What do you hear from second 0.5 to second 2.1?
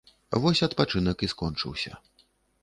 адпачынак і скончыўся.